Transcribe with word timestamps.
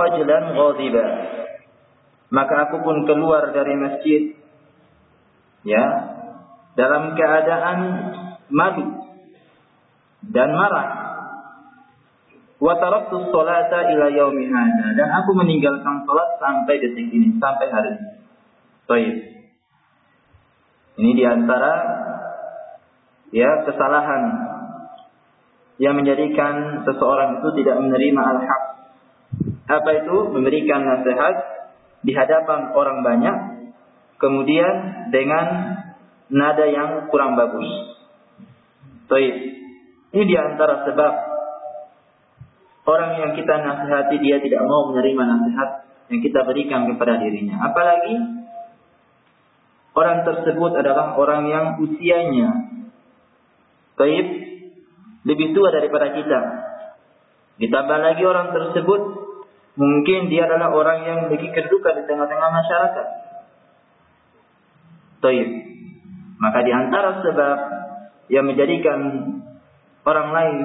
khajlan 0.00 0.56
ghadiba. 0.56 1.06
Maka 2.32 2.54
aku 2.70 2.80
pun 2.80 3.04
keluar 3.04 3.52
dari 3.52 3.74
masjid 3.76 4.22
ya 5.66 5.84
dalam 6.78 7.12
keadaan 7.12 7.78
malu 8.48 8.86
dan 10.24 10.48
marah. 10.56 10.88
Wa 12.60 12.76
taraktu 12.76 13.32
sholata 13.32 13.88
ila 13.92 14.06
yaumi 14.12 14.48
hadza 14.48 14.88
dan 14.96 15.08
aku 15.20 15.32
meninggalkan 15.36 16.04
salat 16.04 16.30
sampai 16.40 16.76
detik 16.80 17.08
ini, 17.08 17.36
sampai 17.40 17.66
hari 17.68 17.90
ini. 17.96 18.08
Baik. 18.84 19.16
Ini 21.00 21.10
di 21.16 21.24
antara 21.24 21.72
ya 23.32 23.64
kesalahan 23.64 24.22
yang 25.80 25.96
menjadikan 25.96 26.84
seseorang 26.84 27.40
itu 27.40 27.48
tidak 27.64 27.80
menerima 27.80 28.20
al-haq. 28.20 28.62
Apa 29.70 29.90
itu? 30.02 30.16
Memberikan 30.34 30.82
nasihat 30.82 31.34
di 32.02 32.10
hadapan 32.10 32.74
orang 32.74 33.06
banyak, 33.06 33.36
kemudian 34.18 35.06
dengan 35.14 35.46
nada 36.26 36.66
yang 36.66 37.06
kurang 37.14 37.38
bagus. 37.38 37.70
Baik. 39.06 39.34
Ini 40.10 40.24
di 40.26 40.34
antara 40.34 40.82
sebab 40.90 41.12
orang 42.90 43.12
yang 43.22 43.30
kita 43.38 43.54
nasihati 43.62 44.18
dia 44.18 44.42
tidak 44.42 44.66
mau 44.66 44.90
menerima 44.90 45.22
nasihat 45.22 45.70
yang 46.10 46.20
kita 46.22 46.40
berikan 46.42 46.90
kepada 46.90 47.22
dirinya. 47.22 47.62
Apalagi 47.70 48.14
orang 49.94 50.26
tersebut 50.26 50.72
adalah 50.74 51.14
orang 51.14 51.46
yang 51.46 51.66
usianya 51.78 52.74
baik 53.94 54.26
lebih 55.28 55.52
tua 55.52 55.68
daripada 55.70 56.16
kita. 56.16 56.40
Ditambah 57.60 57.98
lagi 58.00 58.22
orang 58.24 58.56
tersebut 58.56 59.19
mungkin 59.80 60.28
dia 60.28 60.44
adalah 60.44 60.76
orang 60.76 60.98
yang 61.08 61.16
memiliki 61.24 61.56
kedudukan 61.56 61.96
di 61.96 62.04
tengah-tengah 62.04 62.50
masyarakat. 62.52 63.06
Taib. 65.24 65.48
Maka 66.40 66.58
di 66.64 66.72
antara 66.72 67.24
sebab 67.24 67.58
yang 68.28 68.44
menjadikan 68.44 69.00
orang 70.04 70.28
lain 70.36 70.58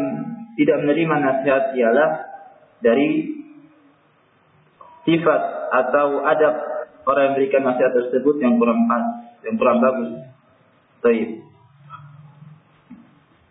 tidak 0.60 0.84
menerima 0.84 1.16
nasihat 1.16 1.64
ialah 1.76 2.10
dari 2.84 3.40
sifat 5.08 5.42
atau 5.72 6.24
adab 6.24 6.56
orang 7.08 7.22
yang 7.24 7.32
memberikan 7.40 7.64
nasihat 7.64 7.92
tersebut 7.96 8.36
yang 8.44 8.60
kurang 8.60 8.84
pas, 8.88 9.04
yang 9.48 9.56
kurang 9.56 9.80
bagus. 9.80 10.12
Taib. 11.00 11.40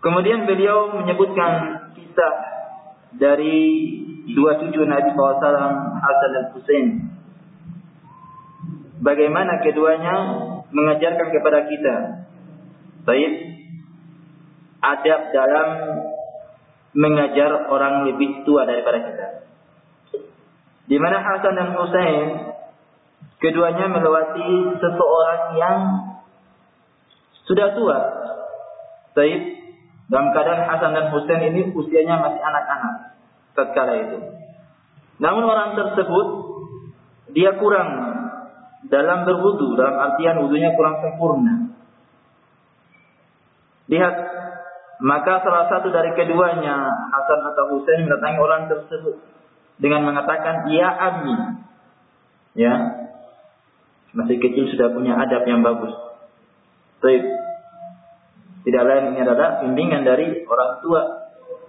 Kemudian 0.05 0.45
beliau 0.45 0.93
menyebutkan 1.01 1.53
kisah 1.97 2.35
dari 3.17 3.57
dua 4.33 4.57
cucu 4.57 4.81
Nabi 4.89 5.13
SAW 5.13 6.01
Hasan 6.01 6.31
dan 6.33 6.45
Husain. 6.57 6.87
Bagaimana 9.05 9.61
keduanya 9.61 10.15
mengajarkan 10.73 11.29
kepada 11.29 11.69
kita 11.69 11.97
baik 13.05 13.33
adab 14.81 15.21
dalam 15.37 15.69
mengajar 16.97 17.69
orang 17.69 18.09
lebih 18.09 18.49
tua 18.49 18.65
daripada 18.65 18.99
kita. 19.05 19.27
Di 20.89 20.97
mana 20.97 21.21
Hasan 21.21 21.53
dan 21.53 21.69
Husain 21.77 22.25
keduanya 23.45 23.93
melewati 23.93 24.49
seseorang 24.81 25.43
yang 25.61 25.79
sudah 27.45 27.77
tua. 27.77 27.99
Baik 29.13 29.41
dalam 30.09 30.33
keadaan 30.33 30.65
Hasan 30.65 30.97
dan 30.97 31.07
Husain 31.13 31.45
ini 31.45 31.77
usianya 31.77 32.25
masih 32.25 32.41
anak-anak 32.41 33.15
tatkala 33.55 33.95
itu. 33.99 34.19
Namun 35.23 35.43
orang 35.47 35.79
tersebut 35.79 36.27
dia 37.33 37.57
kurang 37.57 37.89
dalam 38.91 39.25
berwudu, 39.25 39.79
dalam 39.79 39.97
artian 39.97 40.45
wudunya 40.45 40.75
kurang 40.77 41.01
sempurna. 41.01 41.73
Lihat, 43.89 44.15
maka 45.01 45.41
salah 45.45 45.67
satu 45.69 45.89
dari 45.93 46.13
keduanya, 46.17 46.89
Hasan 47.13 47.41
atau 47.53 47.65
Husain 47.77 48.05
mendatangi 48.05 48.39
orang 48.41 48.63
tersebut 48.69 49.17
dengan 49.81 50.05
mengatakan, 50.05 50.69
"Ya 50.69 50.89
Ami." 50.89 51.65
Ya. 52.55 52.75
Masih 54.15 54.39
kecil 54.39 54.71
sudah 54.71 54.95
punya 54.95 55.19
adab 55.19 55.43
yang 55.43 55.67
bagus. 55.67 55.91
Baik. 57.03 57.27
Tidak 58.63 58.83
lain 58.87 59.13
ini 59.13 59.19
adalah 59.27 59.61
bimbingan 59.61 60.07
dari 60.07 60.47
orang 60.47 60.81
tua 60.81 61.24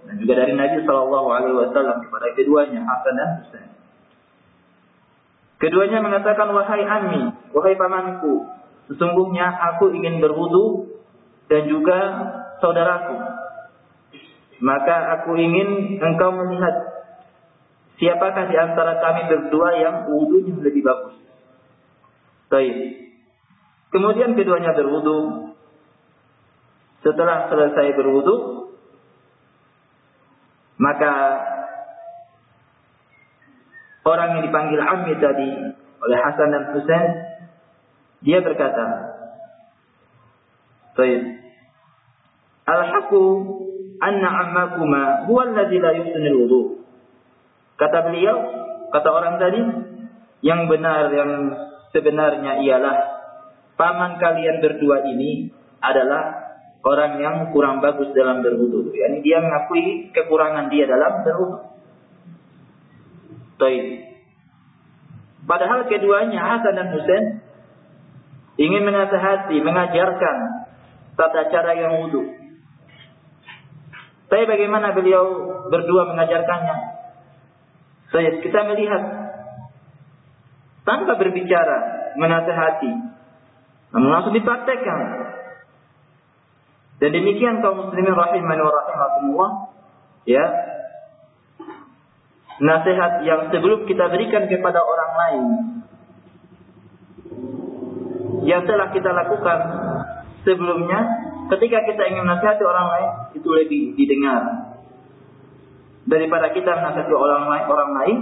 dan 0.06 0.14
juga 0.22 0.32
dari 0.38 0.54
Nabi 0.54 0.86
Shallallahu 0.86 1.28
Alaihi 1.34 1.56
Wasallam 1.58 2.06
kepada 2.06 2.26
keduanya 2.38 2.80
Hasan 2.86 3.14
dan 3.18 3.30
Husain. 3.42 3.70
Keduanya 5.56 5.98
mengatakan 6.04 6.52
wahai 6.52 6.84
Ami, 6.84 7.32
wahai 7.50 7.74
pamanku, 7.74 8.46
sesungguhnya 8.92 9.50
aku 9.72 9.90
ingin 9.90 10.20
berwudu 10.22 10.94
dan 11.50 11.66
juga 11.66 11.98
saudaraku. 12.60 13.16
Maka 14.60 15.20
aku 15.20 15.36
ingin 15.36 16.00
engkau 16.00 16.32
melihat 16.32 16.74
siapakah 18.00 18.48
di 18.48 18.56
antara 18.56 19.00
kami 19.00 19.28
berdua 19.28 19.68
yang 19.76 19.96
wudunya 20.08 20.56
lebih 20.60 20.84
bagus. 20.84 21.16
Baik. 22.48 22.76
Kemudian 23.92 24.36
keduanya 24.36 24.76
berwudu 24.76 25.50
setelah 27.00 27.46
selesai 27.48 27.96
berwudu, 27.96 28.36
maka 30.76 31.12
orang 34.04 34.28
yang 34.38 34.42
dipanggil 34.44 34.80
Ammi 34.80 35.14
tadi 35.16 35.50
oleh 36.04 36.18
Hasan 36.20 36.48
dan 36.52 36.64
Husain, 36.76 37.06
dia 38.20 38.38
berkata, 38.44 39.16
Baik. 40.96 41.22
Al-haqu 42.66 43.22
anna 44.00 44.28
ammakuma 44.48 45.28
huwa 45.28 45.52
alladhi 45.52 45.76
la 45.76 45.92
yuhsinul 45.92 46.36
wudu. 46.44 46.62
Kata 47.76 48.08
beliau, 48.08 48.36
kata 48.90 49.08
orang 49.12 49.36
tadi, 49.36 49.60
yang 50.40 50.68
benar 50.68 51.12
yang 51.12 51.30
sebenarnya 51.92 52.64
ialah 52.64 52.96
paman 53.76 54.16
kalian 54.20 54.60
berdua 54.64 55.04
ini 55.04 55.52
adalah 55.80 56.35
orang 56.86 57.18
yang 57.18 57.36
kurang 57.50 57.82
bagus 57.82 58.14
dalam 58.14 58.46
berwudu. 58.46 58.94
Yani 58.94 59.18
dia 59.26 59.42
mengakui 59.42 60.14
kekurangan 60.14 60.70
dia 60.70 60.86
dalam 60.86 61.26
berwudu. 61.26 61.58
Taib. 63.58 63.86
Padahal 65.46 65.90
keduanya 65.90 66.42
Hasan 66.42 66.74
dan 66.78 66.88
Husain 66.94 67.24
ingin 68.58 68.82
menasihati, 68.86 69.58
mengajarkan 69.62 70.36
tata 71.18 71.42
cara 71.50 71.72
yang 71.74 72.06
wudu. 72.06 72.22
Tapi 74.26 74.42
bagaimana 74.42 74.90
beliau 74.90 75.24
berdua 75.70 76.10
mengajarkannya? 76.10 76.76
Saya 78.10 78.42
kita 78.42 78.60
melihat 78.70 79.02
tanpa 80.86 81.18
berbicara, 81.18 81.78
menasehati, 82.18 82.92
namun 83.94 84.08
langsung 84.10 84.34
dipraktekkan. 84.34 85.25
Dan 86.96 87.12
demikian 87.12 87.60
kaum 87.60 87.88
muslimin 87.88 88.16
rahimani 88.16 88.62
wa 88.64 88.72
rahimakumullah 88.72 89.50
ya. 90.24 90.44
Nasihat 92.56 93.20
yang 93.28 93.52
sebelum 93.52 93.84
kita 93.84 94.08
berikan 94.08 94.48
kepada 94.48 94.80
orang 94.80 95.12
lain 95.20 95.44
yang 98.48 98.64
telah 98.64 98.88
kita 98.96 99.12
lakukan 99.12 99.58
sebelumnya 100.46 101.00
ketika 101.52 101.84
kita 101.84 102.02
ingin 102.08 102.24
nasihati 102.24 102.64
orang 102.64 102.88
lain 102.96 103.10
itu 103.36 103.48
lebih 103.50 103.82
didengar 103.98 104.72
daripada 106.06 106.54
kita 106.54 106.70
menasihati 106.80 107.12
orang 107.12 107.44
lain 107.50 107.64
orang 107.66 107.90
lain 107.92 108.18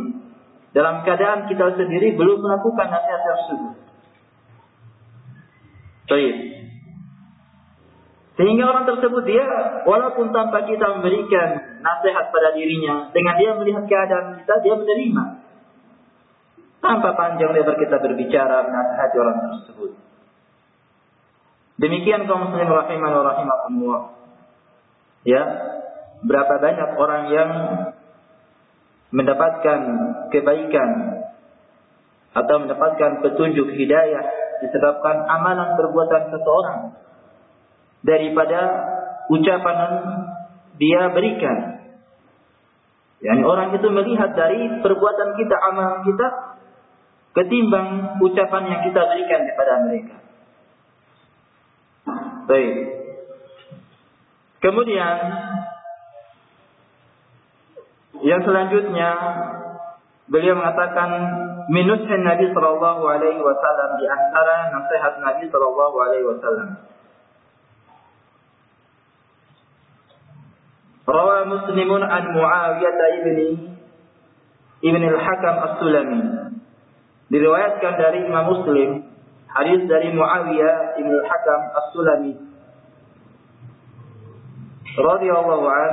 dalam 0.75 1.07
keadaan 1.07 1.47
kita 1.47 1.79
sendiri 1.79 2.19
belum 2.19 2.43
melakukan 2.43 2.91
nasihat 2.91 3.23
tersebut. 3.23 3.75
Baik. 6.11 6.37
Sehingga 8.35 8.67
orang 8.67 8.83
tersebut 8.91 9.23
dia 9.31 9.47
walaupun 9.87 10.35
tanpa 10.35 10.67
kita 10.67 10.99
memberikan 10.99 11.79
nasihat 11.79 12.35
pada 12.35 12.51
dirinya, 12.51 13.15
dengan 13.15 13.39
dia 13.39 13.55
melihat 13.55 13.87
keadaan 13.87 14.43
kita, 14.43 14.55
dia 14.59 14.75
menerima. 14.75 15.25
Tanpa 16.83 17.15
panjang 17.15 17.55
lebar 17.55 17.79
kita 17.79 17.97
berbicara 18.03 18.67
menasihati 18.67 19.17
orang 19.23 19.39
tersebut. 19.39 19.91
Demikian 21.79 22.27
kaum 22.27 22.51
muslim 22.51 22.69
rahiman 22.71 23.13
wa 23.15 23.25
rahimakumullah. 23.25 24.03
Ya, 25.25 25.43
berapa 26.27 26.55
banyak 26.59 26.91
orang 26.99 27.23
yang 27.31 27.51
mendapatkan 29.15 29.81
kebaikan 30.35 30.91
atau 32.35 32.57
mendapatkan 32.67 33.23
petunjuk 33.23 33.71
hidayah 33.79 34.27
disebabkan 34.59 35.23
amalan 35.31 35.79
perbuatan 35.79 36.35
seseorang 36.35 36.81
daripada 38.05 38.61
ucapan 39.33 39.77
yang 39.81 39.97
dia 40.77 41.03
berikan. 41.11 41.59
Yani 43.25 43.41
orang 43.41 43.73
itu 43.73 43.89
melihat 43.89 44.37
dari 44.37 44.85
perbuatan 44.85 45.33
kita, 45.41 45.57
amalan 45.73 46.05
kita, 46.05 46.61
ketimbang 47.33 48.21
ucapan 48.21 48.63
yang 48.69 48.81
kita 48.85 49.01
berikan 49.01 49.41
kepada 49.49 49.73
mereka. 49.89 50.17
Baik. 52.45 52.75
Kemudian 54.61 55.17
yang 58.25 58.41
selanjutnya 58.45 59.09
beliau 60.29 60.57
mengatakan 60.57 61.11
minusnya 61.69 62.21
Nabi 62.21 62.49
Shallallahu 62.53 63.05
Alaihi 63.05 63.41
Wasallam 63.41 63.91
di 64.01 64.07
antara 64.09 64.73
nasihat 64.73 65.21
Nabi 65.21 65.45
Shallallahu 65.49 65.97
Alaihi 66.01 66.27
Wasallam. 66.29 66.69
Rawa 71.05 71.45
Muslimun 71.45 72.01
an 72.01 72.25
Muawiyah 72.33 73.09
ibni 73.21 73.77
Ibn 74.85 75.03
al-Hakam 75.05 75.57
As-Sulami. 75.69 76.21
Diriwayatkan 77.29 77.93
dari 78.01 78.25
Imam 78.25 78.45
Muslim 78.49 79.05
hadis 79.53 79.85
dari 79.85 80.17
Muawiyah 80.17 80.97
ibni 81.01 81.13
al-Hakam 81.13 81.61
As-Sulami. 81.77 82.33
Radhiyallahu 84.95 85.65
an 85.67 85.93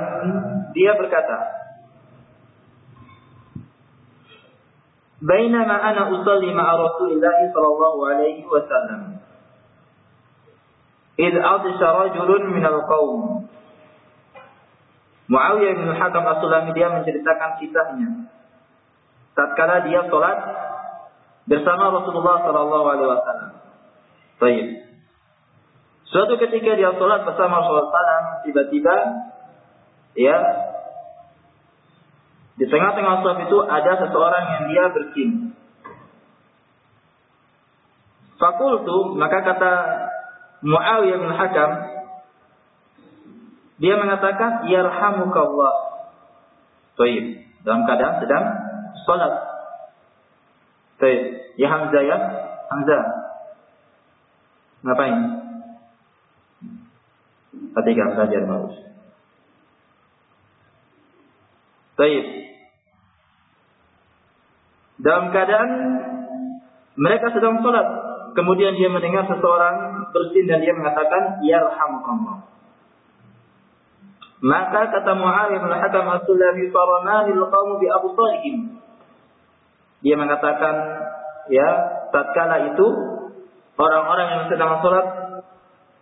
berkata 0.75 1.61
Bainama 5.21 5.77
ana 5.77 6.09
usalli 6.09 6.49
ma'a 6.49 6.81
Rasulillah 6.81 7.37
sallallahu 7.53 7.99
alaihi 8.09 8.41
wasallam. 8.49 9.21
Id 11.21 11.35
adsa 11.37 11.87
rajulun 11.93 12.49
minal 12.49 12.81
Muawiyah 15.31 15.73
bin 15.79 15.89
Hakam 15.95 16.27
As-Sulami 16.27 16.75
dia 16.75 16.91
menceritakan 16.91 17.55
kisahnya. 17.63 18.27
Tatkala 19.31 19.87
dia 19.87 20.03
sholat 20.11 20.37
bersama 21.47 21.87
Rasulullah 21.87 22.43
Sallallahu 22.43 22.85
Alaihi 22.91 23.07
Wasallam. 23.07 23.51
Baik. 24.43 24.67
Suatu 26.11 26.35
ketika 26.35 26.75
dia 26.75 26.91
sholat 26.99 27.23
bersama 27.23 27.63
Rasulullah 27.63 28.43
tiba-tiba 28.43 28.95
ya 30.19 30.37
di 32.59 32.67
tengah-tengah 32.67 33.23
sholat 33.23 33.39
itu 33.47 33.57
ada 33.63 33.91
seseorang 34.03 34.43
yang 34.51 34.63
dia 34.67 34.83
bersin. 34.91 35.31
Fakultu 38.35 39.15
maka 39.15 39.47
kata 39.47 39.73
Muawiyah 40.67 41.17
bin 41.23 41.31
Hakam 41.31 42.00
dia 43.81 43.97
mengatakan 43.97 44.69
yarhamukallah. 44.69 45.75
Baik, 47.01 47.49
dalam 47.65 47.81
keadaan 47.89 48.21
sedang 48.21 48.45
salat. 49.09 49.33
Baik, 51.01 51.21
ya 51.57 51.65
Hamzah 51.65 52.03
ya, 52.05 52.17
Hamzah. 52.69 53.03
Ngapain? 54.85 55.17
Perhatikan 57.73 58.13
saja 58.13 58.37
bagus. 58.45 58.77
Baik. 61.97 62.25
Dalam 65.01 65.33
keadaan 65.33 65.69
mereka 67.01 67.33
sedang 67.33 67.65
sholat, 67.65 67.87
kemudian 68.37 68.77
dia 68.77 68.93
mendengar 68.93 69.25
seseorang 69.25 70.05
bersin 70.13 70.45
dan 70.45 70.61
dia 70.61 70.77
mengatakan, 70.77 71.41
Yarhamukallah. 71.41 72.60
Maka 74.41 74.89
kata 74.89 75.11
Muawiyah 75.13 75.61
bin 75.61 75.69
Hakam 75.69 76.05
As-Sulami 76.17 76.73
faramanil 76.73 77.45
qaumu 77.45 77.77
bi 77.77 77.85
absarihim. 77.85 78.55
Dia 80.01 80.17
mengatakan 80.17 80.73
ya, 81.53 81.69
tatkala 82.09 82.73
itu 82.73 82.87
orang-orang 83.77 84.27
yang 84.33 84.43
sedang 84.49 84.81
salat 84.81 85.07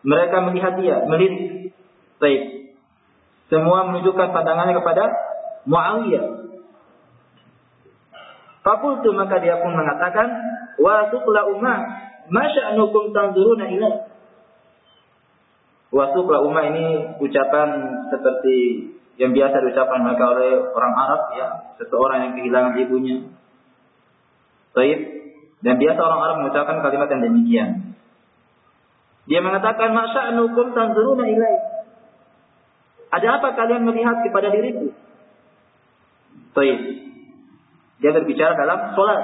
mereka 0.07 0.39
melihat 0.47 0.79
dia, 0.79 1.03
melirik. 1.03 1.75
Baik. 2.23 2.71
Semua 3.51 3.91
menunjukkan 3.91 4.31
pandangannya 4.31 4.75
kepada 4.79 5.03
Muawiyah. 5.67 6.25
Fakultu 8.63 9.11
maka 9.11 9.43
dia 9.43 9.59
pun 9.59 9.75
mengatakan, 9.75 10.27
wa 10.79 11.11
tuqla 11.11 11.51
umma, 11.51 11.75
ma 12.31 12.43
sya'nukum 12.47 13.11
tanzuruna 13.11 13.67
ilaih? 13.67 14.09
Wasuklah 15.89 16.45
umma 16.45 16.69
ini 16.69 17.17
ucapan 17.17 17.69
seperti 18.11 18.57
yang 19.19 19.35
biasa 19.35 19.55
diucapkan 19.63 19.99
mereka 19.99 20.31
oleh 20.31 20.71
orang 20.71 20.93
Arab 20.95 21.21
ya, 21.35 21.47
seseorang 21.81 22.19
yang 22.29 22.33
kehilangan 22.39 22.73
ibunya. 22.79 23.17
Baik. 24.71 24.99
Dan 25.59 25.75
biasa 25.75 25.99
orang 25.99 26.21
Arab 26.23 26.35
mengucapkan 26.39 26.77
kalimat 26.79 27.07
yang 27.11 27.23
demikian. 27.27 27.69
Dia 29.27 29.43
mengatakan 29.43 29.91
masya'nukum 29.91 30.71
tanzuruna 30.71 31.27
ilai. 31.27 31.55
Ada 33.11 33.41
apa 33.41 33.59
kalian 33.59 33.83
melihat 33.83 34.23
kepada 34.23 34.49
diriku? 34.55 34.95
Baik. 36.55 36.79
Dia 37.99 38.15
berbicara 38.15 38.55
dalam 38.55 38.95
sholat. 38.95 39.21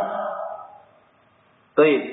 Baik. 1.79 2.03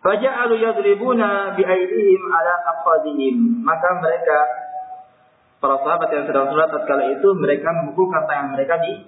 Faja'alu 0.00 0.54
yadribuna 0.64 1.52
bi'aidihim 1.60 2.22
ala 2.28 2.54
afadihim. 2.72 3.60
Maka 3.60 4.00
mereka 4.00 4.38
para 5.64 5.80
sahabat 5.80 6.12
yang 6.12 6.28
sedang 6.28 6.52
sholat 6.52 6.68
tatkala 6.68 7.08
itu 7.08 7.28
mereka 7.40 7.72
memukulkan 7.72 8.28
tangan 8.28 8.52
mereka 8.52 8.84
di 8.84 9.00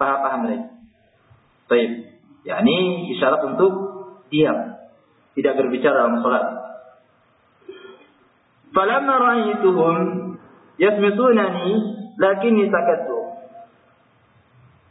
paha-paha 0.00 0.36
mereka. 0.40 0.80
Baik. 1.68 1.90
Ya, 2.48 2.64
ini 2.64 3.04
isyarat 3.12 3.44
untuk 3.52 3.72
diam. 4.32 4.80
Tidak 5.36 5.52
berbicara 5.60 6.08
dalam 6.08 6.24
sholat. 6.24 6.44
Falamma 8.72 9.14
ra'aytuhum 9.20 9.94
yasmisunani 10.80 11.68
lakinni 12.16 12.72
sakatu. 12.72 13.44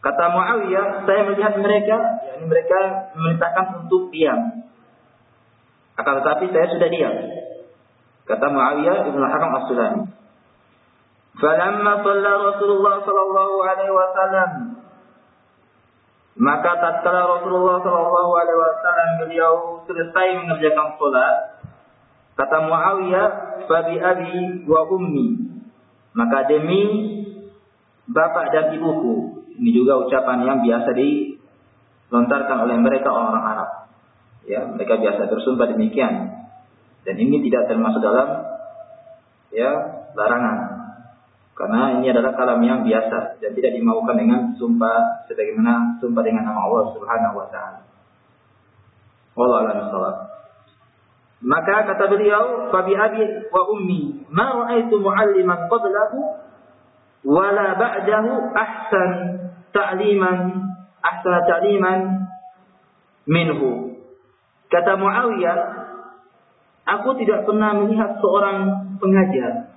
Kata 0.06 0.26
Muawiyah, 0.30 1.10
saya 1.10 1.22
melihat 1.26 1.58
mereka, 1.58 1.98
yakni 2.22 2.46
mereka 2.54 3.10
memerintahkan 3.18 3.66
untuk 3.82 4.14
diam. 4.14 4.62
Akan 5.98 6.22
tetapi 6.22 6.54
saya 6.54 6.70
sudah 6.70 6.90
diam. 6.94 7.16
Kata 8.30 8.46
Muawiyah 8.54 9.10
Ibn 9.10 9.22
Hakam 9.26 9.52
As-Sulami. 9.58 10.20
Falamma 11.40 12.04
shalla 12.04 12.34
Rasulullah 12.52 12.96
sallallahu 13.00 13.56
alaihi 13.64 13.94
wasallam 13.96 14.52
maka 16.40 16.72
tatkala 16.80 17.40
Rasulullah 17.40 17.80
sallallahu 17.84 18.31
alaihi 18.36 18.60
wasallam 18.60 19.10
beliau 19.24 19.54
selesai 19.88 20.28
mengerjakan 20.44 21.00
salat 21.00 21.36
kata 22.36 22.58
Muawiyah 22.68 23.28
fabi 23.68 23.96
abi 24.00 24.64
wa 24.68 24.84
ummi 24.88 25.28
maka 26.16 26.48
demi 26.48 26.81
bapak 28.08 28.52
dan 28.52 28.66
ibuku 28.76 29.48
ini 29.60 29.69
juga 29.76 30.00
ucapan 30.04 30.44
yang 30.44 30.60
biasa 30.64 30.92
dilontarkan 30.96 32.58
oleh 32.68 32.78
mereka 32.80 33.12
orang 33.12 33.44
Arab 33.44 33.80
Ya, 34.50 34.66
mereka 34.66 34.98
biasa 34.98 35.30
bersumpah 35.30 35.78
demikian. 35.78 36.42
Dan 37.06 37.16
ini 37.22 37.38
tidak 37.46 37.69
termasuk 37.69 38.02
dalam 38.02 38.50
ya 39.54 39.72
larangan. 40.18 40.58
Karena 41.59 41.99
ini 41.99 42.07
adalah 42.07 42.39
kalam 42.39 42.63
yang 42.63 42.87
biasa 42.87 43.44
dan 43.44 43.51
tidak 43.51 43.75
dimaukan 43.75 44.16
dengan 44.16 44.56
sumpah 44.56 45.28
sebagaimana 45.28 45.99
sumpah 45.99 46.23
dengan 46.23 46.47
nama 46.47 46.63
Allah 46.71 46.95
Subhanahu 46.95 47.35
wa 47.35 47.47
taala. 47.51 47.83
Wallahu 49.35 49.68
a'lam 49.68 50.18
Maka 51.44 51.75
kata 51.83 52.07
beliau, 52.07 52.71
"Fabi 52.71 52.95
abi 52.95 53.51
wa 53.51 53.75
ummi, 53.75 54.23
ma 54.31 54.56
ra'aitu 54.56 55.04
mu'alliman 55.04 55.68
qablahu 55.68 56.18
wala 57.28 57.75
ba'dahu 57.75 58.56
ahsan 58.56 59.11
ta'liman 59.75 60.63
ahsan 61.04 61.35
ta'liman 61.44 61.99
minhu." 63.28 63.99
Kata 64.71 64.95
Muawiyah, 64.95 65.57
aku 66.87 67.19
tidak 67.19 67.44
pernah 67.44 67.75
melihat 67.83 68.16
seorang 68.23 68.57
pengajar. 69.04 69.75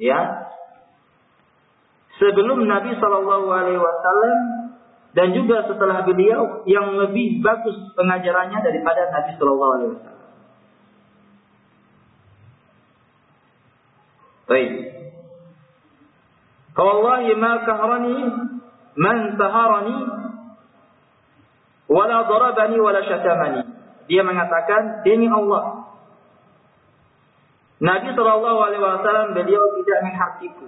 Ya. 0.00 0.48
Sebelum 2.18 2.66
Nabi 2.66 2.98
Shallallahu 2.98 3.46
alaihi 3.46 3.78
wasallam 3.78 4.38
dan 5.14 5.34
juga 5.34 5.70
setelah 5.70 6.02
beliau 6.02 6.66
yang 6.66 6.98
lebih 6.98 7.38
bagus 7.40 7.78
pengajarannya 7.94 8.58
daripada 8.58 9.06
Nabi 9.14 9.30
Shallallahu 9.38 9.72
alaihi 9.78 9.92
wasallam. 9.94 10.26
Baik. 14.48 14.70
Wallahi 16.78 17.30
ma 17.34 17.52
kahrani 17.66 18.18
man 18.94 19.18
taharani 19.34 19.98
wala 21.90 22.18
darabani 22.26 22.76
wala 22.78 23.00
syatamani. 23.02 23.62
Dia 24.08 24.22
mengatakan 24.24 25.04
demi 25.04 25.28
Allah. 25.28 25.90
Nabi 27.78 28.10
Shallallahu 28.10 28.58
Alaihi 28.58 28.82
Wasallam 28.82 29.38
beliau 29.38 29.62
tidak 29.78 29.98
menghakiku 30.02 30.66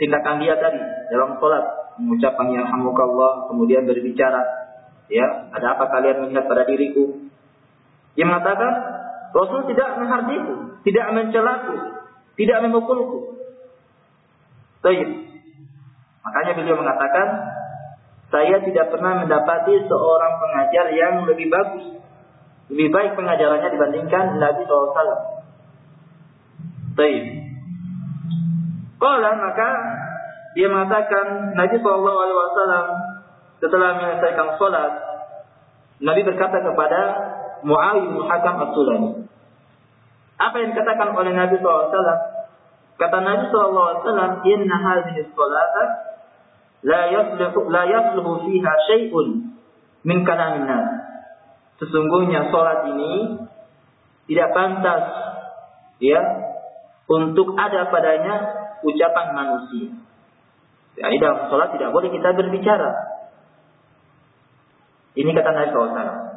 tindakan 0.00 0.40
dia 0.40 0.56
tadi 0.56 0.80
dalam 1.12 1.36
sholat 1.36 1.64
mengucapkan 2.00 2.46
ya 2.52 2.62
hamukallah 2.64 3.52
kemudian 3.52 3.84
berbicara 3.84 4.42
ya 5.12 5.52
ada 5.52 5.76
apa 5.76 5.84
kalian 5.92 6.28
melihat 6.28 6.48
pada 6.48 6.64
diriku 6.64 7.28
dia 8.16 8.24
mengatakan 8.24 8.72
Rasul 9.32 9.68
tidak 9.68 10.00
menghardiku 10.00 10.80
tidak 10.84 11.06
mencelaku 11.12 11.76
tidak 12.36 12.58
memukulku 12.64 13.42
Baik. 14.82 15.08
Makanya 16.26 16.52
beliau 16.58 16.76
mengatakan 16.82 17.26
saya 18.34 18.58
tidak 18.66 18.90
pernah 18.90 19.22
mendapati 19.22 19.78
seorang 19.86 20.32
pengajar 20.42 20.86
yang 20.90 21.22
lebih 21.22 21.46
bagus 21.46 22.02
lebih 22.72 22.88
baik 22.88 23.12
pengajarannya 23.14 23.68
dibandingkan 23.68 24.40
Nabi 24.40 24.62
SAW. 24.64 24.96
Baik. 26.98 27.24
Kala 29.02 29.34
maka 29.34 29.68
dia 30.54 30.70
mengatakan 30.70 31.58
Nabi 31.58 31.74
Shallallahu 31.82 32.18
Alaihi 32.22 32.38
Wasallam 32.38 32.86
setelah 33.58 33.98
menyelesaikan 33.98 34.48
sholat, 34.62 34.92
Nabi 36.02 36.22
berkata 36.22 36.62
kepada 36.62 37.00
Muawiyah 37.66 38.10
bin 38.14 38.22
Hakam 38.30 38.54
As-Sulami. 38.62 39.10
Apa 40.38 40.54
yang 40.58 40.74
dikatakan 40.74 41.14
oleh 41.14 41.30
Nabi 41.34 41.62
SAW? 41.62 41.94
Kata 42.98 43.18
Nabi 43.22 43.46
SAW, 43.54 44.42
Inna 44.42 44.76
hadhihi 44.82 45.30
salata 45.30 45.84
la 46.82 47.02
yasluhu, 47.10 47.70
la 47.70 47.82
yasluhu 47.86 48.50
fiha 48.50 48.72
syai'un 48.90 49.26
min 50.02 50.18
kalamin. 50.26 50.66
Sesungguhnya 51.78 52.50
sholat 52.50 52.90
ini 52.90 53.46
tidak 54.26 54.50
pantas 54.54 55.02
ya 56.02 56.22
untuk 57.06 57.54
ada 57.54 57.90
padanya 57.90 58.61
ucapan 58.82 59.26
manusia. 59.34 59.90
Jadi 60.92 61.16
dalam 61.18 61.48
sholat 61.48 61.72
tidak 61.72 61.90
boleh 61.90 62.12
kita 62.12 62.36
berbicara. 62.36 62.90
Ini 65.16 65.30
kata 65.32 65.50
Nabi 65.52 65.70
SAW. 65.72 66.32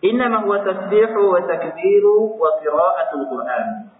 Inna 0.00 0.40
huwa 0.40 0.64
tasbihu 0.64 1.22
wa 1.28 1.40
takbiru 1.44 2.40
wa 2.40 2.50
qira'atul 2.60 3.24
Qur'an. 3.28 3.92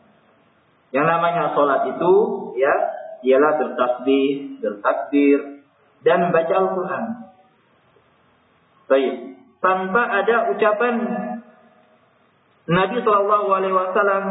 Yang 0.90 1.06
namanya 1.06 1.52
sholat 1.52 1.80
itu 1.92 2.12
ya 2.56 2.74
ialah 3.20 3.52
bertasbih, 3.60 4.58
bertakbir 4.64 5.38
dan 6.00 6.32
baca 6.32 6.54
Al-Qur'an. 6.56 7.04
Baik. 8.88 9.14
Tanpa 9.60 10.02
ada 10.08 10.50
ucapan 10.56 10.94
Nabi 12.64 12.98
Wasallam 13.04 14.24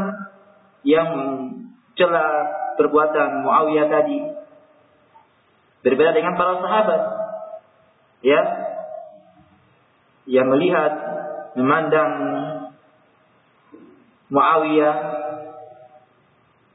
yang 0.82 1.08
mencela 1.14 2.28
perbuatan 2.80 3.44
Muawiyah 3.44 3.88
tadi. 3.92 4.20
Berbeda 5.84 6.16
dengan 6.16 6.40
para 6.40 6.64
sahabat. 6.64 7.02
Ya. 8.24 8.42
Yang 10.24 10.48
melihat, 10.56 10.94
memandang 11.60 12.12
Muawiyah. 14.32 14.96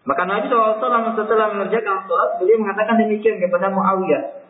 Maka 0.04 0.22
Nabi 0.28 0.52
SAW 0.52 1.16
setelah 1.16 1.56
mengerjakan 1.56 2.04
sholat, 2.04 2.36
beliau 2.36 2.60
mengatakan 2.60 3.00
demikian 3.00 3.40
kepada 3.40 3.72
Muawiyah. 3.72 4.44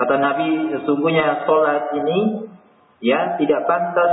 Kata 0.00 0.16
Nabi, 0.16 0.72
sesungguhnya 0.72 1.44
sholat 1.44 1.92
ini 2.00 2.48
ya 3.04 3.36
tidak 3.36 3.68
pantas 3.68 4.12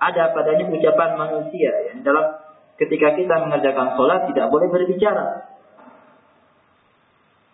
ada 0.00 0.32
padanya 0.32 0.64
ucapan 0.72 1.10
manusia. 1.20 1.68
Ya. 1.68 1.92
Dalam 2.00 2.40
ketika 2.80 3.12
kita 3.12 3.34
mengerjakan 3.44 3.92
sholat 4.00 4.32
tidak 4.32 4.48
boleh 4.48 4.72
berbicara. 4.72 5.52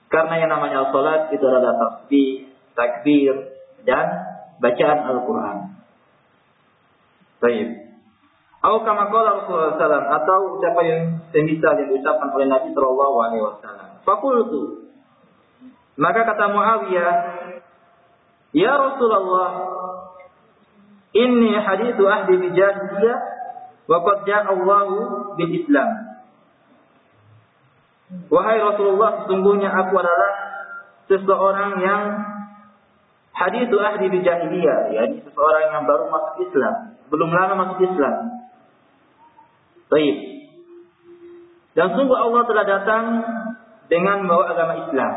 Karena 0.07 0.35
yang 0.39 0.51
namanya 0.55 0.87
sholat 0.95 1.35
itu 1.35 1.43
adalah 1.43 1.75
tasbih, 1.75 2.47
takbir, 2.79 3.35
dan 3.83 4.07
bacaan 4.63 4.99
Al-Quran. 5.03 5.57
Baik. 7.43 7.69
Atau 8.63 8.83
kama 8.83 9.11
qala 9.15 9.43
Rasulullah 9.43 9.79
SAW 9.79 10.07
atau 10.11 10.39
ucapan 10.59 10.85
yang 10.87 11.03
semisal 11.31 11.79
yang 11.79 11.87
diucapkan 11.91 12.35
oleh 12.35 12.47
Nabi 12.51 12.75
Shallallahu 12.75 13.17
Alaihi 13.23 13.43
Wasallam. 13.43 13.89
Fakultu. 14.03 14.91
Maka 15.99 16.27
kata 16.27 16.51
Muawiyah, 16.51 17.15
Ya 18.55 18.73
Rasulullah, 18.75 19.51
ini 21.15 21.51
hadithu 21.55 22.03
ahdi 22.09 22.35
bijahiliyah 22.41 23.36
Waqad 23.87 24.27
Allahu 24.27 24.97
bil 25.39 25.53
Islam. 25.55 25.91
Wahai 28.31 28.59
Rasulullah, 28.63 29.27
sesungguhnya 29.27 29.71
aku 29.71 29.95
adalah 29.99 30.33
seseorang 31.11 31.83
yang 31.83 32.03
hadithu 33.35 33.79
ahli 33.79 34.07
di 34.11 34.23
jahiliyah, 34.23 34.95
yakni 34.95 35.23
seseorang 35.27 35.63
yang 35.75 35.85
baru 35.87 36.11
masuk 36.11 36.35
Islam, 36.51 36.75
belum 37.11 37.31
lama 37.35 37.55
masuk 37.67 37.79
Islam. 37.83 38.15
Baik. 39.87 40.17
Dan 41.77 41.95
sungguh 41.95 42.17
Allah 42.17 42.43
telah 42.49 42.65
datang 42.67 43.05
dengan 43.87 44.27
membawa 44.27 44.55
agama 44.55 44.75
Islam. 44.87 45.15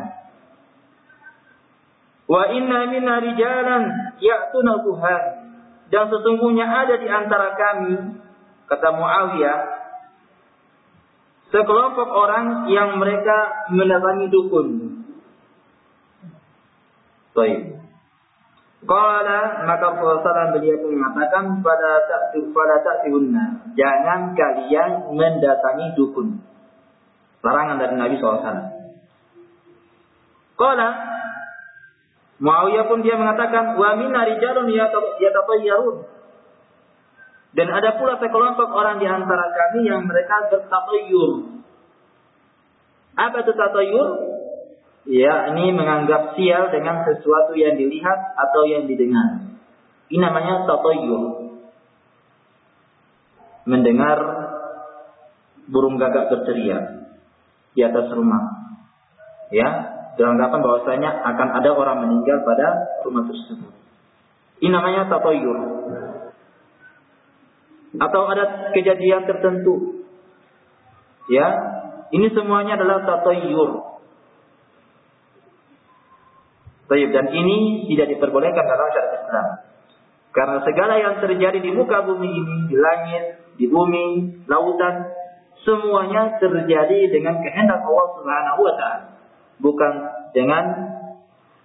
Wa 2.30 2.44
inna 2.54 2.80
minna 2.94 3.16
rijalan 3.18 3.84
ya'tuna 4.22 4.74
Tuhan. 4.86 5.24
Dan 5.90 6.04
sesungguhnya 6.14 6.70
ada 6.70 7.02
di 7.02 7.10
antara 7.10 7.58
kami 7.58 8.22
kata 8.70 8.88
Muawiyah, 8.94 9.60
sekelompok 11.50 12.10
orang 12.14 12.70
yang 12.70 13.02
mereka 13.02 13.68
mendatangi 13.74 14.30
dukun. 14.30 14.68
Baik. 17.34 17.82
Qala 18.80 19.68
maka 19.68 19.92
Rasulullah 19.92 20.56
beliau 20.56 20.88
mengatakan 20.88 21.60
pada 21.60 21.92
tak 22.08 22.32
pada 22.56 22.76
ta'tiunna. 22.80 23.76
Jangan 23.76 24.38
kalian 24.38 25.12
mendatangi 25.18 26.00
dukun. 26.00 26.40
Larangan 27.44 27.76
dari 27.82 27.96
Nabi 28.00 28.16
SAW. 28.22 28.56
Qala 30.56 30.88
Muawiyah 32.40 32.88
pun 32.88 33.04
dia 33.04 33.20
mengatakan 33.20 33.76
wa 33.76 34.00
min 34.00 34.16
rijalun 34.16 34.72
yatatayyarun 34.72 36.19
dan 37.50 37.68
ada 37.74 37.98
pula 37.98 38.22
sekelompok 38.22 38.70
orang 38.70 39.02
di 39.02 39.08
antara 39.10 39.50
kami 39.50 39.90
yang 39.90 40.06
mereka 40.06 40.54
bertatayur. 40.54 41.58
Apa 43.18 43.36
itu 43.42 43.52
tatayur? 43.58 44.08
Ya, 45.10 45.50
ini 45.50 45.74
menganggap 45.74 46.38
sial 46.38 46.70
dengan 46.70 47.02
sesuatu 47.10 47.58
yang 47.58 47.74
dilihat 47.74 48.38
atau 48.38 48.70
yang 48.70 48.86
didengar. 48.86 49.50
Ini 50.14 50.22
namanya 50.22 50.70
tatayur. 50.70 51.50
Mendengar 53.66 54.18
burung 55.66 55.98
gagak 55.98 56.30
berteriak 56.30 57.18
di 57.74 57.82
atas 57.82 58.14
rumah. 58.14 58.78
Ya, 59.50 59.68
beranggapan 60.22 60.62
bahwasanya 60.62 61.10
akan 61.34 61.50
ada 61.58 61.70
orang 61.74 61.98
meninggal 62.06 62.46
pada 62.46 63.02
rumah 63.02 63.26
tersebut. 63.26 63.74
Ini 64.62 64.70
namanya 64.70 65.10
tatayur 65.10 65.58
atau 67.98 68.22
ada 68.30 68.70
kejadian 68.78 69.26
tertentu. 69.26 70.06
Ya, 71.30 71.48
ini 72.14 72.30
semuanya 72.34 72.78
adalah 72.78 73.06
tatayyur. 73.06 74.02
Baik, 76.90 77.14
dan 77.14 77.30
ini 77.30 77.86
tidak 77.94 78.18
diperbolehkan 78.18 78.66
dalam 78.66 78.90
syariat 78.90 79.14
Islam. 79.22 79.48
Karena 80.34 80.58
segala 80.66 80.94
yang 80.98 81.16
terjadi 81.22 81.58
di 81.62 81.70
muka 81.74 82.02
bumi 82.06 82.30
ini, 82.30 82.58
di 82.70 82.78
langit, 82.78 83.24
di 83.62 83.66
bumi, 83.70 84.42
lautan, 84.50 85.06
semuanya 85.62 86.38
terjadi 86.42 87.14
dengan 87.14 87.42
kehendak 87.46 87.82
Allah 87.86 88.08
Subhanahu 88.18 88.62
wa 88.66 88.74
taala. 88.78 89.06
Bukan 89.62 89.94
dengan 90.34 90.64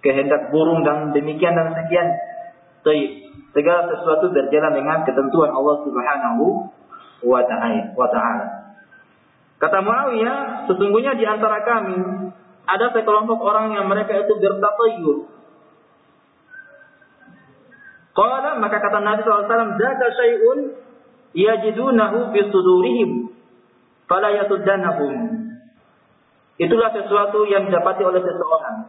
kehendak 0.05 0.53
burung 0.53 0.85
dan 0.85 1.09
demikian 1.09 1.57
dan 1.57 1.73
sekian. 1.73 2.07
Baik. 2.85 3.24
Segala 3.55 3.87
sesuatu 3.87 4.35
berjalan 4.35 4.73
dengan 4.75 5.07
ketentuan 5.07 5.55
Allah 5.55 5.79
Subhanahu 5.87 6.75
wa 7.23 7.41
taala. 8.11 8.75
Kata 9.55 9.79
Muawiyah, 9.79 10.67
sesungguhnya 10.67 11.15
di 11.15 11.23
antara 11.23 11.63
kami 11.63 11.95
ada 12.67 12.91
sekelompok 12.91 13.39
orang 13.39 13.79
yang 13.79 13.87
mereka 13.87 14.11
itu 14.19 14.33
bertatayur. 14.35 15.31
Qala 18.15 18.59
maka 18.59 18.77
kata 18.79 18.99
Nabi 18.99 19.23
SAW, 19.23 19.79
"Zaka 19.79 20.07
syai'un 20.19 20.59
yajidunahu 21.35 22.35
fi 22.35 22.39
sudurihim 22.47 23.31
fala 24.07 24.35
yasuddannahum." 24.35 25.13
Itulah 26.55 26.91
sesuatu 26.95 27.43
yang 27.47 27.67
didapati 27.67 28.03
oleh 28.03 28.23
seseorang. 28.23 28.87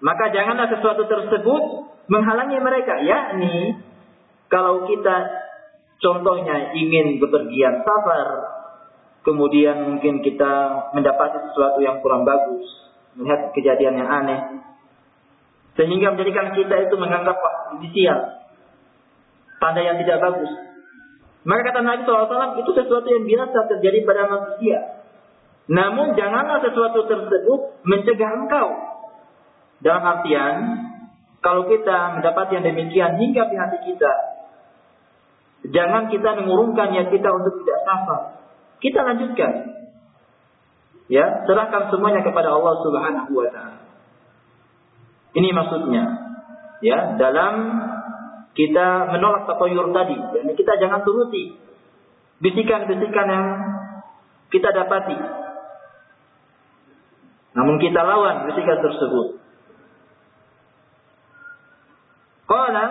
Maka 0.00 0.28
janganlah 0.32 0.68
sesuatu 0.72 1.08
tersebut 1.08 1.62
menghalangi 2.12 2.58
mereka. 2.60 3.00
Yakni 3.00 3.80
kalau 4.52 4.84
kita 4.84 5.16
contohnya 5.98 6.76
ingin 6.76 7.18
bepergian 7.18 7.82
safar 7.82 8.56
kemudian 9.26 9.82
mungkin 9.90 10.22
kita 10.22 10.52
mendapati 10.94 11.50
sesuatu 11.50 11.82
yang 11.82 11.98
kurang 11.98 12.22
bagus, 12.22 12.62
melihat 13.18 13.50
kejadian 13.58 13.98
yang 13.98 14.06
aneh, 14.06 14.62
sehingga 15.74 16.14
menjadikan 16.14 16.54
kita 16.54 16.86
itu 16.86 16.94
menganggap 16.94 17.34
ini 17.74 17.90
sial, 17.90 18.46
tanda 19.58 19.82
yang 19.82 19.98
tidak 19.98 20.22
bagus. 20.22 20.50
Maka 21.42 21.62
kata 21.74 21.80
Nabi 21.82 22.06
SAW 22.06 22.58
itu 22.62 22.70
sesuatu 22.70 23.06
yang 23.06 23.26
biasa 23.26 23.58
terjadi 23.70 23.98
pada 24.06 24.22
manusia. 24.30 24.78
Namun 25.66 26.14
janganlah 26.14 26.62
sesuatu 26.62 27.06
tersebut 27.06 27.82
mencegah 27.82 28.30
engkau. 28.34 28.68
Dalam 29.84 30.02
artian, 30.02 30.54
kalau 31.44 31.68
kita 31.68 32.18
mendapat 32.18 32.46
yang 32.56 32.64
demikian 32.64 33.20
hingga 33.20 33.42
di 33.48 33.56
hati 33.56 33.78
kita, 33.86 34.12
jangan 35.70 36.08
kita 36.08 36.42
mengurungkan 36.42 36.90
niat 36.90 37.08
kita 37.12 37.28
untuk 37.28 37.62
tidak 37.62 37.80
sabar. 37.84 38.22
Kita 38.80 39.00
lanjutkan. 39.04 39.52
Ya, 41.06 41.46
serahkan 41.46 41.94
semuanya 41.94 42.26
kepada 42.26 42.50
Allah 42.50 42.74
Subhanahu 42.82 43.30
wa 43.30 43.48
taala. 43.54 43.80
Ini 45.36 45.48
maksudnya. 45.54 46.04
Ya, 46.82 47.14
dalam 47.14 47.54
kita 48.56 49.12
menolak 49.12 49.46
tatoyur 49.46 49.92
tadi. 49.92 50.16
Dan 50.16 50.50
kita 50.56 50.72
jangan 50.80 51.04
turuti 51.04 51.54
bisikan-bisikan 52.40 53.26
yang 53.28 53.46
kita 54.50 54.72
dapati. 54.72 55.16
Namun 57.56 57.76
kita 57.80 58.00
lawan 58.00 58.50
bisikan 58.50 58.80
tersebut. 58.80 59.45
Qala 62.46 62.84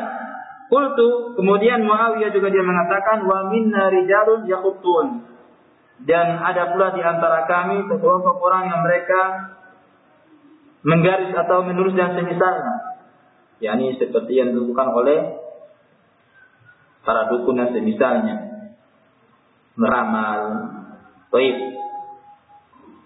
qultu 0.68 1.40
kemudian 1.40 1.88
Muawiyah 1.88 2.32
juga 2.36 2.52
dia 2.52 2.64
mengatakan 2.64 3.24
wa 3.24 3.52
minna 3.52 3.92
rijalun 3.92 4.48
yakhutun. 4.48 5.08
Dan 6.04 6.44
ada 6.44 6.76
pula 6.76 6.92
di 6.92 7.00
antara 7.00 7.48
kami 7.48 7.88
sekelompok 7.88 8.36
orang 8.44 8.68
yang 8.68 8.84
mereka 8.84 9.22
menggaris 10.84 11.32
atau 11.34 11.64
menulis 11.66 11.96
dan 11.96 12.14
semisalnya. 12.20 12.86
yakni 13.64 13.96
seperti 13.96 14.36
yang 14.36 14.52
dilakukan 14.52 14.92
oleh 14.92 15.20
para 17.06 17.30
dukun 17.32 17.56
dan 17.56 17.70
semisalnya 17.72 18.36
meramal 19.78 20.40
baik 21.30 21.58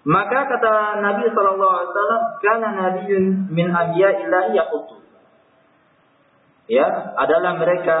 maka 0.00 0.38
kata 0.48 1.04
Nabi 1.04 1.28
sallallahu 1.30 1.74
alaihi 1.76 1.90
wasallam 1.92 2.22
kana 2.40 2.68
nabiyyun 2.72 3.24
min 3.52 3.66
anbiya'illahi 3.68 4.56
yaqutu 4.56 4.96
ya 6.70 6.86
adalah 7.18 7.58
mereka 7.58 7.98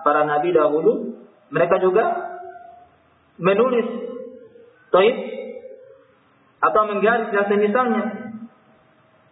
para 0.00 0.24
nabi 0.24 0.56
dahulu 0.56 1.20
mereka 1.52 1.76
juga 1.78 2.04
menulis 3.36 3.84
taib 4.88 5.16
atau 6.64 6.82
menggaris 6.88 7.28
dan 7.30 7.44
semisalnya 7.52 8.26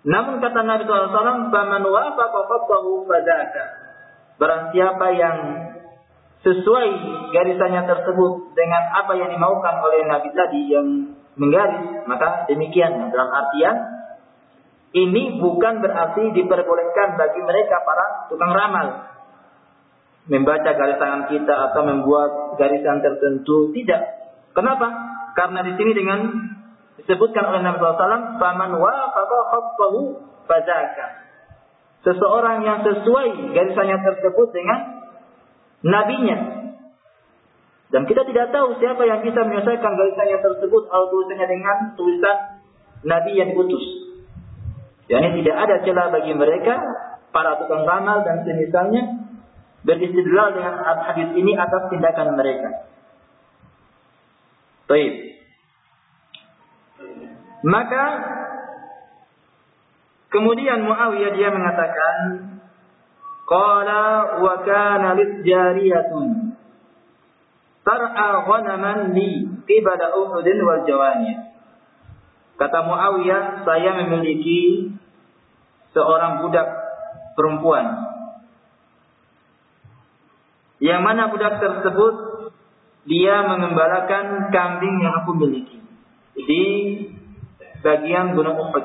namun 0.05 0.37
kata 0.37 0.61
Nabi 0.69 0.85
SAW, 0.85 1.49
"Faman 1.49 1.81
wafaqa 1.88 2.41
khattahu 2.45 3.09
fadzaka." 3.09 3.64
Barang 4.37 4.69
siapa 4.76 5.07
yang 5.17 5.37
sesuai 6.45 6.88
garisannya 7.33 7.88
tersebut 7.88 8.53
dengan 8.53 8.83
apa 9.00 9.17
yang 9.17 9.33
dimaukan 9.33 9.81
oleh 9.81 10.05
Nabi 10.05 10.29
tadi 10.37 10.61
yang 10.69 11.17
menggaris, 11.41 12.05
maka 12.05 12.45
demikian 12.53 13.09
dalam 13.09 13.33
artian 13.33 13.76
ini 14.94 15.42
bukan 15.42 15.82
berarti 15.82 16.30
diperbolehkan 16.30 17.18
bagi 17.18 17.42
mereka 17.42 17.82
para 17.82 18.30
tukang 18.30 18.54
ramal 18.54 19.10
membaca 20.30 20.70
garis 20.70 20.96
tangan 20.96 21.28
kita 21.28 21.50
atau 21.70 21.82
membuat 21.84 22.56
garisan 22.56 23.02
tertentu 23.04 23.74
tidak. 23.76 24.00
Kenapa? 24.54 24.86
Karena 25.34 25.66
di 25.66 25.74
sini 25.74 25.92
dengan 25.92 26.18
disebutkan 26.96 27.44
oleh 27.44 27.60
Nabi 27.60 27.82
SAW, 27.82 28.38
"Faman 28.38 28.70
wafaqa 28.78 29.38
khattahu 29.50 30.00
fazaka." 30.46 31.06
Seseorang 32.06 32.62
yang 32.62 32.86
sesuai 32.86 33.50
garisannya 33.50 33.98
tersebut 33.98 34.48
dengan 34.54 34.78
nabinya. 35.82 36.38
Dan 37.90 38.07
kita 38.07 38.22
tidak 38.30 38.54
tahu 38.54 38.78
siapa 38.78 39.02
yang 39.11 39.26
bisa 39.26 39.42
menyelesaikan 39.42 39.92
garisannya 39.92 40.38
tersebut 40.38 40.83
atau 40.87 41.04
tulisannya 41.11 41.46
dengan 41.50 41.76
tulisan 41.98 42.37
nabi 43.02 43.37
yang 43.37 43.52
diutus. 43.52 44.04
Yani 45.05 45.40
tidak 45.43 45.57
ada 45.57 45.77
celah 45.85 46.07
bagi 46.09 46.33
mereka 46.33 46.81
para 47.35 47.61
tukang 47.61 47.85
ramal 47.85 48.25
dan 48.25 48.47
semisalnya 48.47 49.29
beristidlal 49.85 50.57
dengan 50.57 50.81
hadis 50.81 51.29
ini 51.37 51.53
atas 51.61 51.93
tindakan 51.93 52.40
mereka. 52.40 52.88
Baik. 54.88 55.14
Maka 57.64 58.05
kemudian 60.33 60.85
Muawiyah 60.85 61.33
dia 61.37 61.49
mengatakan 61.53 62.17
Qala 63.45 64.40
wa 64.40 64.55
kana 64.64 65.17
lit 65.21 65.45
jariyatun 65.45 66.57
tar'a 67.85 68.29
ghanaman 68.49 69.12
li 69.12 69.45
qibala 69.69 70.17
Uhud 70.17 70.49
wal 70.49 70.83
Jawaniyah. 70.88 71.43
Kata 72.64 72.81
Muawiyah, 72.81 73.68
saya 73.68 73.92
memiliki 73.92 74.88
seorang 75.92 76.40
budak 76.40 76.64
perempuan. 77.37 78.09
Yang 80.81 81.00
mana 81.05 81.29
budak 81.29 81.61
tersebut 81.61 82.14
dia 83.05 83.44
mengembalakan 83.44 84.48
kambing 84.48 84.96
yang 84.96 85.12
aku 85.12 85.37
miliki 85.37 85.77
di 86.40 86.64
bagian 87.85 88.33
gunung 88.33 88.57
Uhud. 88.57 88.85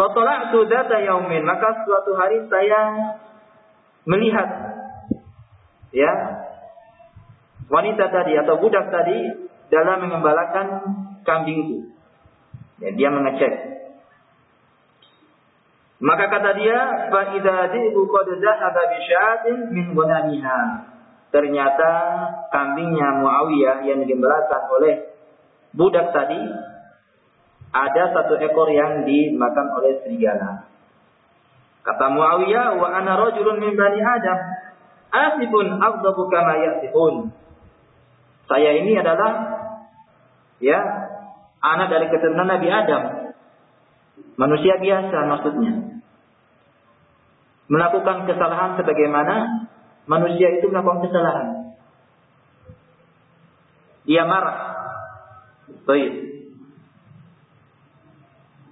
Fatala'tu 0.00 0.64
data 0.64 0.96
yaumin, 0.96 1.44
maka 1.44 1.84
suatu 1.84 2.16
hari 2.16 2.48
saya 2.48 2.80
melihat 4.08 4.48
ya 5.92 6.12
wanita 7.68 8.08
tadi 8.08 8.32
atau 8.32 8.64
budak 8.64 8.88
tadi 8.88 9.44
dalam 9.68 10.08
mengembalakan 10.08 10.66
kambingku. 11.24 11.90
Ya, 12.78 12.92
dia 12.92 13.08
mengecek. 13.10 13.54
Maka 16.04 16.24
kata 16.28 16.50
dia, 16.60 16.78
fa 17.08 17.32
idza 17.32 17.56
dhibu 17.72 18.04
qad 18.12 18.28
dhahaba 18.28 18.82
bi 18.92 18.98
syatin 19.08 19.58
min 19.72 19.96
gunaniha. 19.96 20.60
Ternyata 21.32 21.90
kambingnya 22.52 23.24
Muawiyah 23.24 23.82
yang 23.88 24.04
digembalakan 24.04 24.62
oleh 24.78 24.94
budak 25.74 26.14
tadi 26.14 26.38
ada 27.74 28.04
satu 28.14 28.38
ekor 28.38 28.70
yang 28.70 29.02
dimakan 29.02 29.66
oleh 29.80 29.98
serigala. 30.04 30.70
Kata 31.82 32.06
Muawiyah, 32.12 32.78
wa 32.78 32.88
ana 32.90 33.18
rajulun 33.18 33.58
min 33.58 33.74
bani 33.74 34.00
Adam. 34.00 34.38
Asifun 35.14 35.78
afdabu 35.78 36.26
kama 36.30 36.54
yasifun. 36.58 37.34
Saya 38.50 38.76
ini 38.76 38.98
adalah 38.98 39.32
ya 40.58 40.80
anak 41.64 41.88
dari 41.88 42.06
keturunan 42.12 42.44
Nabi 42.44 42.68
Adam. 42.68 43.02
Manusia 44.36 44.76
biasa 44.76 45.18
maksudnya. 45.30 45.72
Melakukan 47.72 48.28
kesalahan 48.28 48.76
sebagaimana 48.76 49.66
manusia 50.04 50.60
itu 50.60 50.68
melakukan 50.68 51.08
kesalahan. 51.08 51.48
Dia 54.04 54.28
marah. 54.28 54.58
Baik. 55.88 56.12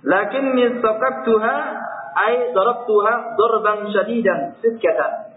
Lakin 0.03 0.45
min 0.53 0.85
tuha 0.85 1.57
ay 2.13 2.53
tuha 2.53 3.15
dorban 3.41 3.89
syadidan 3.97 4.61
sitkatan. 4.61 5.33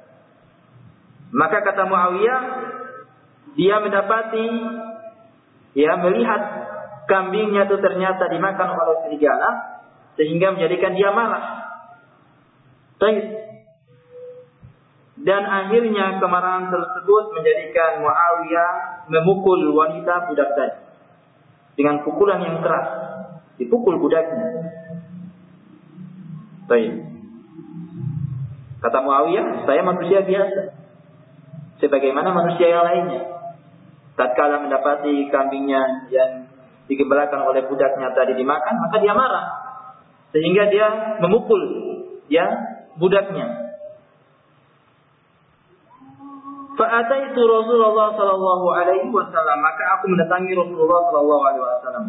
Maka 1.31 1.63
kata 1.63 1.87
Muawiyah 1.87 2.41
dia 3.55 3.79
mendapati 3.79 4.47
ya 5.79 5.95
melihat 5.99 6.41
kambingnya 7.05 7.69
itu 7.69 7.77
ternyata 7.81 8.29
dimakan 8.29 8.69
oleh 8.75 8.95
serigala 9.07 9.49
sehingga 10.15 10.55
menjadikan 10.55 10.93
dia 10.95 11.09
marah. 11.11 11.45
Baik. 12.99 13.25
Dan 15.15 15.43
akhirnya 15.47 16.19
kemarahan 16.19 16.69
tersebut 16.69 17.23
menjadikan 17.33 18.03
Muawiyah 18.03 18.71
memukul 19.07 19.73
wanita 19.73 20.27
budak 20.27 20.49
tadi 20.53 20.79
dengan 21.75 22.03
pukulan 22.03 22.39
yang 22.43 22.59
keras 22.59 22.89
dipukul 23.59 23.99
budaknya. 23.99 24.47
Baik. 26.67 26.93
Kata 28.83 28.97
Muawiyah, 29.01 29.65
saya 29.65 29.81
manusia 29.81 30.21
biasa. 30.23 30.61
Sebagaimana 31.81 32.31
manusia 32.31 32.69
yang 32.69 32.85
lainnya. 32.85 33.23
Tatkala 34.15 34.63
mendapati 34.63 35.27
kambingnya 35.27 36.07
yang 36.07 36.44
digembalakan 36.85 37.45
oleh 37.49 37.65
budaknya 37.65 38.13
tadi 38.13 38.37
dimakan, 38.37 38.75
maka 38.77 38.95
dia 39.01 39.13
marah. 39.13 39.45
Sehingga 40.35 40.67
dia 40.69 40.87
memukul 41.23 41.61
ya 42.29 42.45
budaknya. 42.99 43.65
Fa'ataitu 46.75 47.39
Rasulullah 47.39 48.11
sallallahu 48.19 48.67
alaihi 48.75 49.07
wasallam, 49.07 49.57
maka 49.63 49.83
aku 49.95 50.11
mendatangi 50.11 50.51
Rasulullah 50.51 51.01
sallallahu 51.07 51.43
alaihi 51.47 51.63
wasallam. 51.63 52.05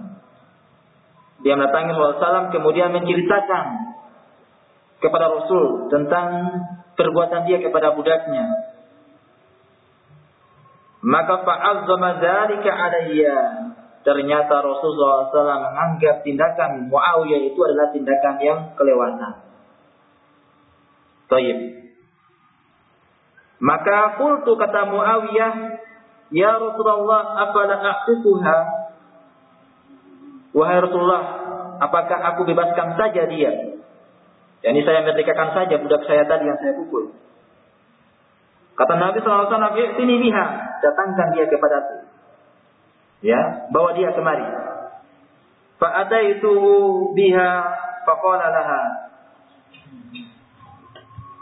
Dia 1.47 1.55
mendatangi 1.55 1.95
Rasulullah 1.95 2.49
SAW 2.49 2.55
kemudian 2.55 2.91
menceritakan 2.97 3.65
kepada 4.99 5.27
Rasul 5.29 5.93
tentang 5.93 6.29
perbuatan 6.97 7.45
dia 7.45 7.61
kepada 7.61 7.93
budaknya. 7.93 8.75
Maka 11.05 11.45
fa'azzama 11.45 12.19
dzalika 12.19 12.71
alayya. 12.73 13.39
Ternyata 14.07 14.63
Rasulullah 14.63 15.27
SAW 15.35 15.67
menganggap 15.67 16.23
tindakan 16.23 16.87
Muawiyah 16.87 17.43
itu 17.51 17.59
adalah 17.59 17.91
tindakan 17.91 18.35
yang 18.39 18.59
kelewatan. 18.79 19.43
Taib. 21.27 21.59
Maka 23.59 24.15
kultu 24.15 24.55
kata 24.55 24.95
Muawiyah, 24.95 25.55
Ya 26.31 26.55
Rasulullah, 26.55 27.35
apalah 27.51 27.83
a'tiquha? 27.83 28.59
Wahai 30.55 30.79
Rasulullah, 30.87 31.23
apakah 31.83 32.19
aku 32.31 32.47
bebaskan 32.47 32.95
saja 32.95 33.27
dia? 33.27 33.83
Yani 34.63 34.81
saya 34.87 35.03
merdekakan 35.03 35.51
saja 35.51 35.83
budak 35.83 36.07
saya 36.07 36.23
tadi 36.31 36.47
yang 36.47 36.59
saya 36.63 36.79
pukul. 36.79 37.11
Kata 38.79 38.95
Nabi 39.03 39.19
SAW, 39.19 39.51
sini 39.99 40.15
biha, 40.23 40.47
datangkan 40.79 41.35
dia 41.35 41.51
kepadaku. 41.51 42.16
Ya, 43.25 43.69
bawa 43.73 43.97
dia 43.97 44.13
kemari. 44.13 44.45
itu 46.37 46.53
biha 47.17 47.51
faqala 48.05 48.47
laha. 48.53 48.83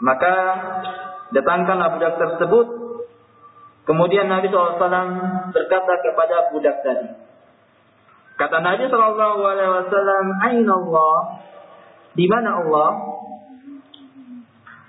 Maka 0.03 0.33
datangkanlah 1.31 1.95
budak 1.95 2.13
tersebut. 2.19 2.67
Kemudian 3.85 4.25
Nabi 4.27 4.49
SAW 4.49 4.81
berkata 5.53 5.93
kepada 6.01 6.49
budak 6.49 6.81
tadi. 6.81 7.09
Kata 8.35 8.59
Nabi 8.59 8.91
SAW, 8.91 10.27
Aina 10.43 10.73
Allah? 10.73 11.15
Di 12.17 12.25
mana 12.27 12.49
Allah? 12.65 12.89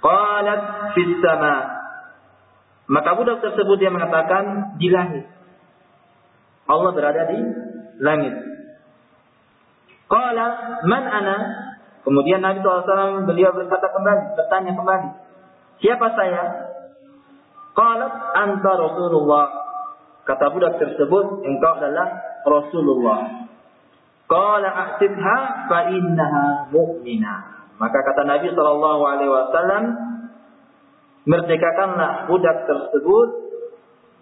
Qalat 0.03 0.62
fis 0.94 1.12
sama. 1.22 1.55
Maka 2.87 3.11
budak 3.18 3.42
tersebut 3.42 3.77
dia 3.79 3.90
mengatakan 3.90 4.75
di 4.79 4.88
langit. 4.90 5.36
Allah 6.66 6.90
berada 6.92 7.22
di 7.31 7.38
langit. 8.02 8.35
Qala 10.07 10.46
man 10.87 11.05
ana? 11.07 11.37
Kemudian 12.07 12.38
Nabi 12.38 12.62
SAW 12.62 13.26
beliau 13.26 13.50
berkata 13.50 13.90
kembali, 13.90 14.38
bertanya 14.38 14.72
kembali. 14.79 15.11
Siapa 15.83 16.07
saya? 16.14 16.42
Qalat 17.74 18.14
anta 18.38 18.72
Rasulullah. 18.79 19.46
Kata 20.22 20.55
budak 20.55 20.79
tersebut, 20.79 21.42
engkau 21.42 21.72
adalah 21.83 22.09
Rasulullah. 22.46 23.50
Qala 24.26 24.68
a'tibha 24.70 25.37
fa 25.70 25.79
innaha 25.90 26.70
mu'minah. 26.70 27.38
Maka 27.79 27.98
kata 28.07 28.22
Nabi 28.26 28.55
wasallam, 28.55 29.85
merdekakanlah 31.26 32.31
budak 32.31 32.66
tersebut 32.70 33.45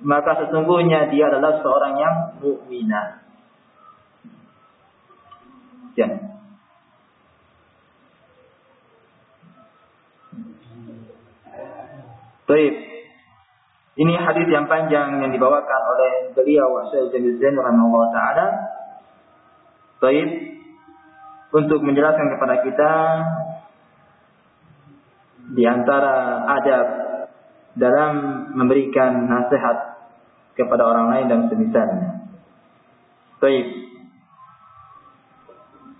maka 0.02 0.33
sesungguhnya 0.42 1.12
dia 1.12 1.30
adalah 1.30 1.62
seorang 1.62 1.94
yang 2.00 2.14
mukminah. 2.42 3.22
Ya. 5.94 6.09
Baik. 12.44 12.74
Ini 13.94 14.14
hadis 14.18 14.50
yang 14.50 14.66
panjang 14.66 15.22
yang 15.22 15.30
dibawakan 15.30 15.80
oleh 15.94 16.12
beliau 16.35 16.83
Syekh 16.90 17.14
Jamil 17.14 17.38
Zain 17.38 17.54
rahimahullah 17.54 18.11
taala. 18.11 18.46
Baik. 20.02 20.30
Untuk 21.54 21.78
menjelaskan 21.87 22.35
kepada 22.35 22.66
kita 22.66 22.92
di 25.54 25.62
antara 25.62 26.42
adab 26.59 27.03
dalam 27.74 28.12
memberikan 28.54 29.26
nasihat 29.26 29.98
kepada 30.54 30.87
orang 30.87 31.10
lain 31.10 31.26
dan 31.26 31.40
semisalnya. 31.50 32.30
Baik. 33.42 33.66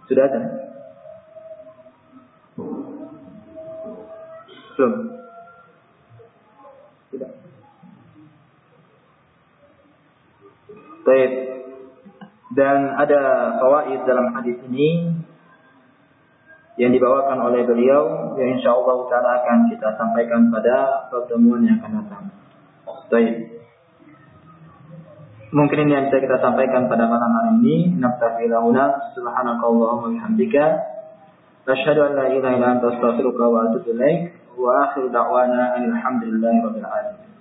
Sudah 0.07 0.25
ada? 0.31 0.43
Belum. 4.75 4.95
Sudah. 7.11 7.31
Baik. 11.05 11.33
Dan 12.55 12.79
ada 12.95 13.21
fawaid 13.59 14.07
dalam 14.07 14.31
hadis 14.39 14.63
ini 14.71 15.11
yang 16.75 16.91
dibawakan 16.91 17.39
oleh 17.39 17.63
beliau 17.63 18.35
yang 18.35 18.59
insya 18.59 18.75
Allah 18.75 18.97
taala 19.07 19.31
akan 19.43 19.59
kita 19.71 19.95
sampaikan 19.95 20.51
pada 20.51 21.07
pertemuan 21.07 21.63
yang 21.63 21.79
akan 21.79 22.03
datang. 22.03 22.25
Baik. 23.07 23.55
Mungkin 25.55 25.87
ini 25.87 25.93
yang 25.95 26.11
bisa 26.11 26.19
kita 26.19 26.43
sampaikan 26.43 26.91
pada 26.91 27.07
malam 27.07 27.31
hari 27.31 27.51
ini. 27.63 27.95
Naftahi 28.03 28.51
lahuna 28.51 29.15
subhanakallahumma 29.15 30.19
bihamdika. 30.19 30.65
Asyhadu 31.63 32.11
an 32.11 32.13
la 32.19 32.27
ilaha 32.35 32.59
illa 32.59 32.69
anta 32.75 32.91
astaghfiruka 32.91 33.45
wa 33.47 33.71
atubu 33.71 33.95
ilaik. 33.95 34.35
Wa 34.59 34.91
akhiru 34.91 35.15
da'wana 35.15 35.79
alhamdulillahi 35.79 36.59
rabbil 36.59 36.89
alamin. 36.91 37.34